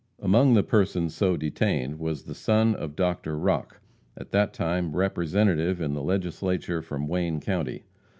[0.17, 3.37] Among the persons so detained was the son of Dr.
[3.37, 3.81] Rock,
[4.17, 7.83] at that time Representative in the Legislature from Wayne county.